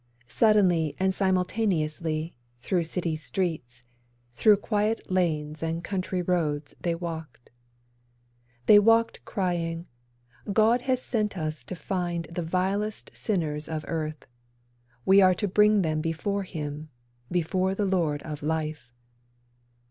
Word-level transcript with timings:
Suddenly 0.27 0.95
and 0.99 1.13
simultaneously, 1.13 2.33
through 2.59 2.85
city 2.85 3.15
streets, 3.15 3.83
Through 4.33 4.57
quiet 4.57 5.11
lanes 5.11 5.61
and 5.61 5.83
country 5.83 6.23
roads 6.23 6.73
they 6.81 6.95
walked. 6.95 7.51
They 8.65 8.79
walked 8.79 9.23
crying: 9.25 9.85
'God 10.51 10.81
has 10.89 11.03
sent 11.03 11.37
us 11.37 11.63
to 11.65 11.75
find 11.75 12.25
The 12.31 12.41
vilest 12.41 13.11
sinners 13.13 13.69
of 13.69 13.85
earth. 13.87 14.25
We 15.05 15.21
are 15.21 15.35
to 15.35 15.47
bring 15.47 15.83
them 15.83 16.01
before 16.01 16.41
Him, 16.45 16.89
before 17.31 17.75
the 17.75 17.85
Lord 17.85 18.23
of 18.23 18.41
Life. 18.41 18.91